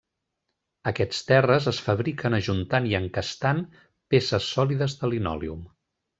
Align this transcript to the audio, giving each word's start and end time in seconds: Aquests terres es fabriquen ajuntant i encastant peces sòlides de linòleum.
Aquests 0.91 1.19
terres 1.27 1.67
es 1.71 1.81
fabriquen 1.89 2.37
ajuntant 2.39 2.89
i 2.93 2.97
encastant 3.01 3.61
peces 4.15 4.51
sòlides 4.57 4.99
de 5.05 5.13
linòleum. 5.15 5.63